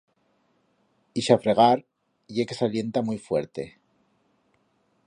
Ixafregar 1.23 1.77
ye 2.39 2.47
que 2.51 2.59
s'alienta 2.61 3.07
muit 3.11 3.25
fuerte. 3.31 3.69